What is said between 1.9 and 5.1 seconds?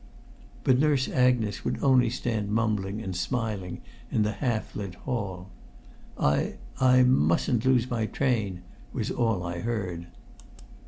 stand mumbling and smiling in the half lit